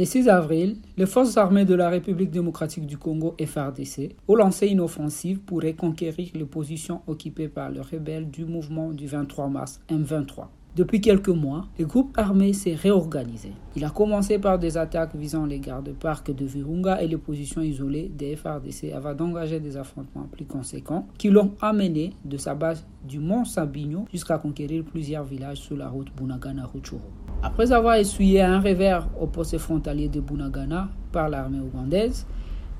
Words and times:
Le 0.00 0.06
6 0.06 0.30
avril, 0.30 0.76
les 0.96 1.04
forces 1.04 1.36
armées 1.36 1.66
de 1.66 1.74
la 1.74 1.90
République 1.90 2.30
démocratique 2.30 2.86
du 2.86 2.96
Congo 2.96 3.36
FRDC 3.38 4.16
ont 4.28 4.34
lancé 4.34 4.68
une 4.68 4.80
offensive 4.80 5.40
pour 5.40 5.60
reconquérir 5.60 6.30
les 6.32 6.46
positions 6.46 7.02
occupées 7.06 7.48
par 7.48 7.68
les 7.68 7.82
rebelles 7.82 8.30
du 8.30 8.46
mouvement 8.46 8.92
du 8.92 9.06
23 9.06 9.48
mars 9.50 9.78
M23. 9.90 10.46
Depuis 10.74 11.02
quelques 11.02 11.28
mois, 11.28 11.66
le 11.78 11.84
groupe 11.84 12.16
armé 12.16 12.54
s'est 12.54 12.76
réorganisé. 12.76 13.52
Il 13.76 13.84
a 13.84 13.90
commencé 13.90 14.38
par 14.38 14.58
des 14.58 14.78
attaques 14.78 15.14
visant 15.14 15.44
les 15.44 15.60
gardes-parcs 15.60 16.34
de 16.34 16.46
Virunga 16.46 17.02
et 17.02 17.06
les 17.06 17.18
positions 17.18 17.60
isolées 17.60 18.08
des 18.08 18.36
FRDC 18.36 18.94
avant 18.94 19.12
d'engager 19.12 19.60
des 19.60 19.76
affrontements 19.76 20.28
plus 20.32 20.46
conséquents 20.46 21.08
qui 21.18 21.28
l'ont 21.28 21.52
amené 21.60 22.14
de 22.24 22.38
sa 22.38 22.54
base 22.54 22.86
du 23.06 23.18
mont 23.18 23.44
Sabino 23.44 24.06
jusqu'à 24.10 24.38
conquérir 24.38 24.82
plusieurs 24.82 25.24
villages 25.24 25.58
sur 25.58 25.76
la 25.76 25.90
route 25.90 26.08
Bunagana-Ruchuru. 26.16 27.00
Après 27.42 27.72
avoir 27.72 27.94
essuyé 27.94 28.42
un 28.42 28.60
revers 28.60 29.08
au 29.18 29.26
poste 29.26 29.56
frontalier 29.56 30.10
de 30.10 30.20
Bunagana 30.20 30.90
par 31.10 31.30
l'armée 31.30 31.58
ougandaise, 31.58 32.26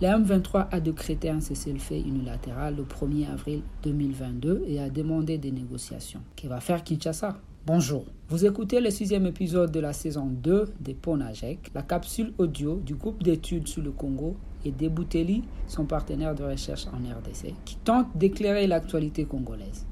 la 0.00 0.18
M23 0.18 0.66
a 0.72 0.80
décrété 0.80 1.30
un 1.30 1.40
cessez-le-feu 1.40 1.94
unilatéral 1.94 2.74
le 2.74 2.82
1er 2.82 3.30
avril 3.30 3.62
2022 3.84 4.64
et 4.66 4.80
a 4.80 4.90
demandé 4.90 5.38
des 5.38 5.52
négociations. 5.52 6.20
Qu'est-ce 6.34 6.50
va 6.50 6.58
faire 6.58 6.82
Kinshasa? 6.82 7.36
Bonjour, 7.66 8.06
vous 8.28 8.46
écoutez 8.46 8.80
le 8.80 8.90
sixième 8.90 9.26
épisode 9.26 9.70
de 9.70 9.78
la 9.78 9.92
saison 9.92 10.26
2 10.26 10.72
de 10.80 10.92
Ponajek, 10.92 11.70
la 11.72 11.82
capsule 11.82 12.32
audio 12.38 12.80
du 12.84 12.96
groupe 12.96 13.22
d'études 13.22 13.68
sur 13.68 13.82
le 13.82 13.92
Congo 13.92 14.36
et 14.64 14.72
Debouteli, 14.72 15.44
son 15.68 15.84
partenaire 15.84 16.34
de 16.34 16.42
recherche 16.42 16.86
en 16.88 16.96
RDC, 16.96 17.54
qui 17.64 17.76
tente 17.76 18.08
d'éclairer 18.16 18.66
l'actualité 18.66 19.24
congolaise. 19.24 19.86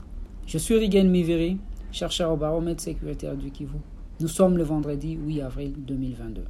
Je 0.44 0.58
suis 0.58 0.76
Rigen 0.76 1.08
Miveri, 1.08 1.58
chercheur 1.92 2.32
au 2.32 2.36
baromètre 2.36 2.82
sécuritaire 2.82 3.36
du 3.36 3.52
Kivu. 3.52 3.78
Nous 4.18 4.28
sommes 4.28 4.56
le 4.56 4.64
vendredi 4.64 5.12
8 5.12 5.42
avril 5.42 5.74
2022. 5.76 6.44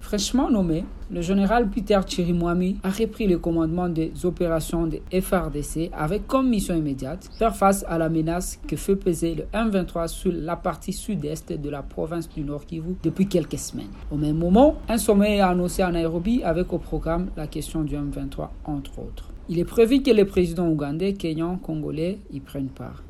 Fraîchement 0.00 0.50
nommé, 0.50 0.84
le 1.08 1.20
général 1.20 1.70
Peter 1.70 2.00
Chirimwami 2.04 2.78
a 2.82 2.90
repris 2.90 3.28
le 3.28 3.38
commandement 3.38 3.88
des 3.88 4.10
opérations 4.24 4.88
de 4.88 4.98
FRDC 5.20 5.90
avec 5.92 6.26
comme 6.26 6.48
mission 6.48 6.74
immédiate 6.74 7.30
faire 7.38 7.54
face 7.54 7.84
à 7.88 7.96
la 7.98 8.08
menace 8.08 8.58
que 8.66 8.74
fait 8.74 8.96
peser 8.96 9.36
le 9.36 9.44
M23 9.54 10.08
sur 10.08 10.32
la 10.34 10.56
partie 10.56 10.92
sud-est 10.92 11.52
de 11.52 11.70
la 11.70 11.82
province 11.84 12.28
du 12.28 12.42
Nord 12.42 12.66
Kivu 12.66 12.96
depuis 13.04 13.28
quelques 13.28 13.58
semaines. 13.58 13.92
Au 14.10 14.16
même 14.16 14.38
moment, 14.38 14.74
un 14.88 14.98
sommet 14.98 15.36
est 15.36 15.40
annoncé 15.40 15.82
à 15.82 15.92
Nairobi 15.92 16.42
avec 16.42 16.72
au 16.72 16.78
programme 16.78 17.28
la 17.36 17.46
question 17.46 17.84
du 17.84 17.94
M23 17.94 18.48
entre 18.64 18.98
autres. 18.98 19.30
Il 19.48 19.60
est 19.60 19.64
prévu 19.64 20.02
que 20.02 20.10
les 20.10 20.24
présidents 20.24 20.68
ougandais, 20.68 21.12
kenyans, 21.12 21.56
congolais 21.58 22.18
y 22.32 22.40
prennent 22.40 22.66
part. 22.66 23.04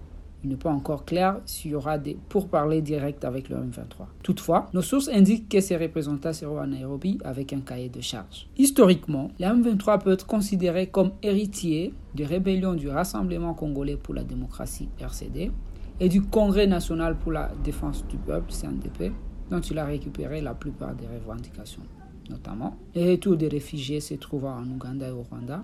Il 0.45 0.51
n'est 0.51 0.57
pas 0.57 0.73
encore 0.73 1.05
clair 1.05 1.41
s'il 1.47 1.71
y 1.71 1.75
aura 1.75 1.99
des 1.99 2.17
pourparlers 2.29 2.83
directs 2.83 3.25
avec 3.25 3.49
le 3.49 3.57
M23. 3.57 4.07
Toutefois, 4.25 4.69
nos 4.75 4.83
sources 4.83 5.09
indiquent 5.09 5.49
que 5.49 5.61
ces 5.61 5.77
représentants 5.77 6.33
seront 6.33 6.59
à 6.59 6.67
Nairobi 6.67 7.19
avec 7.25 7.53
un 7.53 7.61
cahier 7.61 7.89
de 7.89 8.01
charges. 8.01 8.49
Historiquement, 8.59 9.31
le 9.39 9.47
M23 9.47 10.03
peut 10.03 10.13
être 10.13 10.27
considéré 10.27 10.89
comme 10.89 11.13
héritier 11.23 11.95
des 12.15 12.25
rébellions 12.25 12.75
du 12.75 12.89
Rassemblement 12.89 13.55
congolais 13.55 13.97
pour 13.97 14.15
la 14.15 14.25
démocratie 14.25 14.89
RCD 14.99 15.53
et 16.01 16.09
du 16.09 16.23
Congrès 16.23 16.67
national 16.67 17.17
pour 17.17 17.31
la 17.31 17.53
défense 17.63 18.05
du 18.09 18.17
peuple 18.17 18.53
CNDP, 18.53 19.13
dont 19.51 19.61
il 19.61 19.79
a 19.79 19.85
récupéré 19.85 20.41
la 20.41 20.55
plupart 20.55 20.95
des 20.97 21.07
revendications, 21.07 21.83
notamment 22.31 22.77
le 22.97 23.13
retour 23.13 23.37
des 23.37 23.49
réfugiés 23.49 24.01
se 24.01 24.15
trouvant 24.15 24.57
en 24.57 24.67
Ouganda 24.69 25.07
et 25.07 25.13
au 25.13 25.23
Rwanda, 25.23 25.63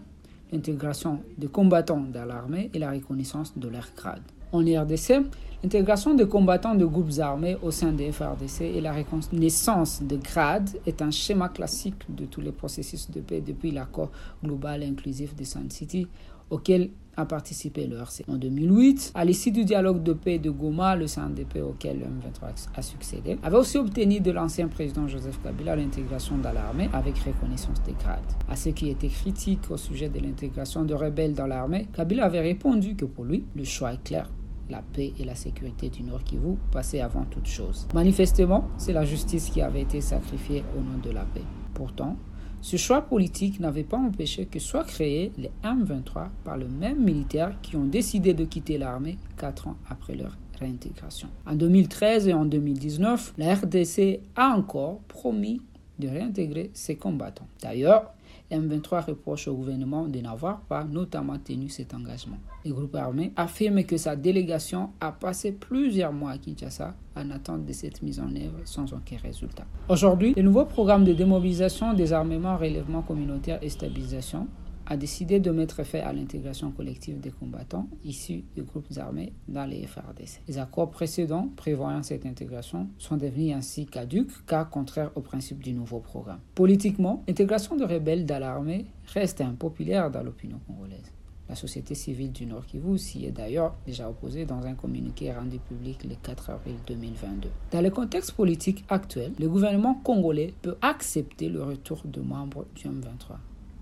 l'intégration 0.52 1.20
des 1.36 1.48
combattants 1.48 2.04
dans 2.12 2.24
l'armée 2.24 2.70
et 2.72 2.78
la 2.78 2.92
reconnaissance 2.92 3.58
de 3.58 3.68
leur 3.68 3.88
grade. 3.96 4.22
En 4.52 4.60
RDC, 4.60 5.26
l'intégration 5.62 6.14
des 6.14 6.26
combattants 6.26 6.74
de 6.74 6.86
groupes 6.86 7.18
armés 7.18 7.56
au 7.62 7.70
sein 7.70 7.92
des 7.92 8.10
FRDC 8.12 8.62
et 8.62 8.80
la 8.80 8.94
reconnaissance 8.94 10.02
de 10.02 10.16
grades 10.16 10.70
est 10.86 11.02
un 11.02 11.10
schéma 11.10 11.50
classique 11.50 12.02
de 12.08 12.24
tous 12.24 12.40
les 12.40 12.52
processus 12.52 13.10
de 13.10 13.20
paix 13.20 13.42
depuis 13.42 13.72
l'accord 13.72 14.10
global 14.42 14.82
inclusif 14.82 15.36
de 15.36 15.44
Sun 15.44 15.70
City 15.70 16.06
auquel 16.50 16.90
a 17.18 17.26
participé 17.26 17.86
le 17.86 17.98
RC. 17.98 18.24
En 18.28 18.36
2008, 18.36 19.12
à 19.14 19.24
l'issue 19.24 19.50
du 19.50 19.64
dialogue 19.64 20.02
de 20.02 20.12
paix 20.12 20.38
de 20.38 20.50
Goma, 20.50 20.94
le 20.94 21.06
CNDP 21.06 21.60
auquel 21.62 21.98
le 21.98 22.04
M23 22.04 22.68
a 22.76 22.80
succédé, 22.80 23.36
avait 23.42 23.56
aussi 23.56 23.76
obtenu 23.76 24.20
de 24.20 24.30
l'ancien 24.30 24.68
président 24.68 25.08
Joseph 25.08 25.38
Kabila 25.42 25.74
l'intégration 25.74 26.38
dans 26.38 26.52
l'armée 26.52 26.88
avec 26.92 27.18
reconnaissance 27.18 27.82
des 27.84 27.94
grades. 27.94 28.20
À 28.48 28.54
ceux 28.54 28.70
qui 28.70 28.88
étaient 28.88 29.08
critiques 29.08 29.68
au 29.70 29.76
sujet 29.76 30.08
de 30.08 30.20
l'intégration 30.20 30.84
de 30.84 30.94
rebelles 30.94 31.34
dans 31.34 31.48
l'armée, 31.48 31.88
Kabila 31.92 32.26
avait 32.26 32.40
répondu 32.40 32.94
que 32.94 33.04
pour 33.04 33.24
lui, 33.24 33.44
le 33.56 33.64
choix 33.64 33.92
est 33.92 34.04
clair 34.04 34.30
la 34.70 34.82
paix 34.82 35.12
et 35.18 35.24
la 35.24 35.34
sécurité 35.34 35.88
du 35.88 36.02
Nord 36.02 36.24
Kivu 36.24 36.56
passaient 36.70 37.00
avant 37.00 37.24
toute 37.24 37.46
chose. 37.46 37.86
Manifestement, 37.94 38.68
c'est 38.76 38.92
la 38.92 39.04
justice 39.04 39.50
qui 39.50 39.62
avait 39.62 39.82
été 39.82 40.00
sacrifiée 40.00 40.64
au 40.76 40.80
nom 40.80 40.98
de 41.02 41.10
la 41.10 41.24
paix. 41.24 41.42
Pourtant, 41.74 42.16
ce 42.60 42.76
choix 42.76 43.02
politique 43.02 43.60
n'avait 43.60 43.84
pas 43.84 43.98
empêché 43.98 44.46
que 44.46 44.58
soient 44.58 44.84
créés 44.84 45.32
les 45.38 45.50
M23 45.62 46.28
par 46.44 46.56
le 46.56 46.68
même 46.68 47.02
militaire 47.02 47.54
qui 47.62 47.76
ont 47.76 47.84
décidé 47.84 48.34
de 48.34 48.44
quitter 48.44 48.78
l'armée 48.78 49.16
quatre 49.36 49.68
ans 49.68 49.76
après 49.88 50.16
leur 50.16 50.36
réintégration. 50.58 51.28
En 51.46 51.54
2013 51.54 52.28
et 52.28 52.34
en 52.34 52.44
2019, 52.44 53.34
la 53.38 53.54
RDC 53.54 54.20
a 54.34 54.48
encore 54.56 55.00
promis 55.06 55.62
de 56.00 56.08
réintégrer 56.08 56.70
ses 56.74 56.96
combattants. 56.96 57.46
D'ailleurs, 57.62 58.12
M23 58.50 59.06
reproche 59.06 59.48
au 59.48 59.54
gouvernement 59.54 60.06
de 60.08 60.20
n'avoir 60.20 60.60
pas 60.62 60.84
notamment 60.84 61.38
tenu 61.38 61.68
cet 61.68 61.92
engagement. 61.94 62.38
Le 62.64 62.72
groupe 62.72 62.94
armé 62.94 63.32
affirme 63.36 63.82
que 63.84 63.96
sa 63.96 64.16
délégation 64.16 64.90
a 65.00 65.12
passé 65.12 65.52
plusieurs 65.52 66.12
mois 66.12 66.32
à 66.32 66.38
Kinshasa 66.38 66.94
en 67.16 67.30
attente 67.30 67.66
de 67.66 67.72
cette 67.72 68.02
mise 68.02 68.20
en 68.20 68.28
œuvre 68.34 68.60
sans 68.64 68.92
aucun 68.92 69.16
résultat. 69.22 69.64
Aujourd'hui, 69.88 70.34
le 70.34 70.42
nouveau 70.42 70.64
programme 70.64 71.04
de 71.04 71.12
démobilisation, 71.12 71.92
désarmement, 71.92 72.56
relèvement 72.56 73.02
communautaire 73.02 73.58
et 73.62 73.68
stabilisation 73.68 74.46
a 74.88 74.96
décidé 74.96 75.38
de 75.38 75.50
mettre 75.50 75.84
fin 75.84 76.00
à 76.00 76.12
l'intégration 76.12 76.70
collective 76.70 77.20
des 77.20 77.30
combattants 77.30 77.88
issus 78.04 78.44
des 78.56 78.62
groupes 78.62 78.88
armés 78.96 79.32
dans 79.46 79.66
les 79.66 79.86
FRDC. 79.86 80.40
Les 80.48 80.58
accords 80.58 80.90
précédents 80.90 81.50
prévoyant 81.56 82.02
cette 82.02 82.24
intégration 82.24 82.88
sont 82.96 83.18
devenus 83.18 83.54
ainsi 83.54 83.84
caducs 83.84 84.46
car 84.46 84.70
contraires 84.70 85.10
au 85.14 85.20
principe 85.20 85.62
du 85.62 85.72
nouveau 85.72 86.00
programme. 86.00 86.40
Politiquement, 86.54 87.22
l'intégration 87.28 87.76
de 87.76 87.84
rebelles 87.84 88.24
dans 88.24 88.38
l'armée 88.38 88.86
reste 89.12 89.42
impopulaire 89.42 90.10
dans 90.10 90.22
l'opinion 90.22 90.58
congolaise. 90.66 91.12
La 91.50 91.54
société 91.54 91.94
civile 91.94 92.32
du 92.32 92.44
Nord 92.46 92.66
Kivu 92.66 92.98
s'y 92.98 93.24
est 93.24 93.30
d'ailleurs 93.30 93.74
déjà 93.86 94.08
opposée 94.08 94.44
dans 94.44 94.66
un 94.66 94.74
communiqué 94.74 95.32
rendu 95.32 95.58
public 95.58 96.04
le 96.04 96.14
4 96.22 96.50
avril 96.50 96.76
2022. 96.86 97.48
Dans 97.72 97.80
le 97.80 97.90
contexte 97.90 98.32
politique 98.32 98.84
actuel, 98.88 99.32
le 99.38 99.48
gouvernement 99.48 99.94
congolais 99.94 100.52
peut 100.60 100.76
accepter 100.82 101.48
le 101.48 101.62
retour 101.62 102.02
de 102.04 102.20
membres 102.20 102.66
du 102.74 102.86
M23 102.86 103.36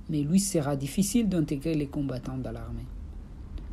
mais 0.08 0.22
lui 0.22 0.40
sera 0.40 0.76
difficile 0.76 1.28
d'intégrer 1.28 1.74
les 1.74 1.86
combattants 1.86 2.38
dans 2.38 2.52
l'armée. 2.52 2.86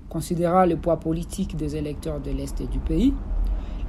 Considérant 0.09 0.65
le 0.65 0.77
poids 0.77 0.99
politique 0.99 1.55
des 1.55 1.75
électeurs 1.75 2.21
de 2.21 2.31
l'Est 2.31 2.61
du 2.69 2.79
pays, 2.79 3.13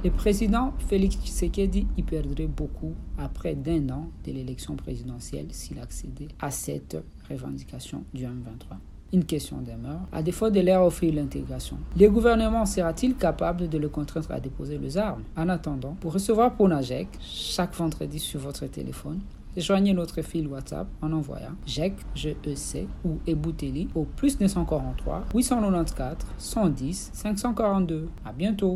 le 0.03 0.11
président 0.11 0.73
Félix 0.87 1.17
Tshisekedi 1.17 1.87
y 1.97 2.03
perdrait 2.03 2.47
beaucoup 2.47 2.93
après 3.17 3.55
d'un 3.55 3.89
an 3.89 4.09
de 4.23 4.31
l'élection 4.31 4.75
présidentielle 4.75 5.47
s'il 5.49 5.79
accédait 5.79 6.27
à 6.39 6.51
cette 6.51 6.97
revendication 7.29 8.03
du 8.13 8.23
M23. 8.23 8.77
Une 9.13 9.23
question 9.23 9.57
demeure. 9.61 10.01
À 10.11 10.21
défaut 10.21 10.49
de 10.49 10.59
leur 10.59 10.83
offrir 10.83 11.13
l'intégration, 11.13 11.77
le 11.97 12.07
gouvernement 12.09 12.65
sera-t-il 12.65 13.15
capable 13.15 13.69
de 13.69 13.77
le 13.77 13.89
contraindre 13.89 14.31
à 14.31 14.39
déposer 14.39 14.77
les 14.77 14.97
armes? 14.97 15.23
En 15.37 15.47
attendant, 15.49 15.95
pour 15.99 16.13
recevoir 16.13 16.55
Ponajek 16.55 17.07
chaque 17.21 17.75
vendredi 17.75 18.19
sur 18.19 18.39
votre 18.39 18.67
téléphone, 18.67 19.21
Rejoignez 19.55 19.93
notre 19.93 20.21
fil 20.21 20.47
WhatsApp 20.47 20.87
en 21.01 21.13
envoyant 21.13 21.55
GEC, 21.65 21.93
GEC 22.13 22.87
ou 23.05 23.19
Ebouteli 23.25 23.87
au 23.95 24.03
plus 24.03 24.39
943 24.39 25.25
894 25.33 26.17
110 26.37 27.11
542. 27.13 28.09
À 28.25 28.33
bientôt. 28.33 28.73